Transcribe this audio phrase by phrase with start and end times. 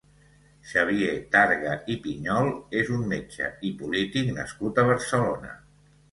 [0.69, 5.53] Xavier Targa i Piñol és un metge i polític nascut a Barcelona.